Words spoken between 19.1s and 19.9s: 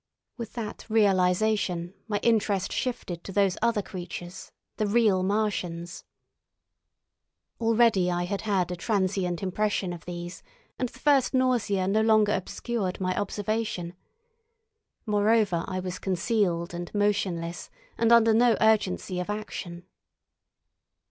of action.